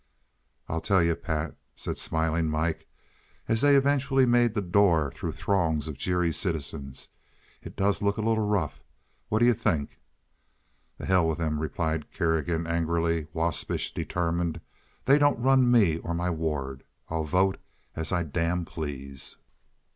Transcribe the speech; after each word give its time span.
"I'll 0.67 0.81
tell 0.81 1.03
you, 1.03 1.15
Pat," 1.15 1.55
said 1.75 1.99
"Smiling 1.99 2.47
Mike," 2.47 2.87
as 3.47 3.61
they 3.61 3.75
eventually 3.75 4.25
made 4.25 4.55
the 4.55 4.61
door 4.63 5.11
through 5.11 5.33
throngs 5.33 5.87
of 5.87 5.95
jeering 5.95 6.31
citizens; 6.31 7.09
"it 7.61 7.75
does 7.75 8.01
look 8.01 8.17
a 8.17 8.21
little 8.21 8.47
rough. 8.47 8.83
Whad 9.29 9.43
ye 9.43 9.53
think?" 9.53 9.99
"To 10.99 11.05
hell 11.05 11.27
with 11.27 11.37
them!" 11.37 11.59
replied 11.59 12.11
Kerrigan, 12.11 12.65
angry, 12.65 13.27
waspish, 13.31 13.93
determined. 13.93 14.59
"They 15.05 15.19
don't 15.19 15.37
run 15.39 15.69
me 15.69 15.99
or 15.99 16.15
my 16.15 16.31
ward. 16.31 16.83
I'll 17.09 17.23
vote 17.23 17.59
as 17.95 18.11
I 18.11 18.23
damn 18.23 18.65
please." 18.65 19.37